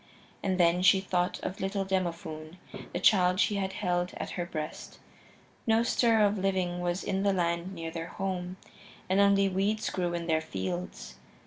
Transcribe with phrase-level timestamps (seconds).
[0.41, 2.57] And then she thought of little Demophoon,
[2.91, 4.97] the child she had held at her breast.
[5.67, 8.57] No stir of living was in the land near their home,
[9.07, 11.17] and only weeds grew in their fields.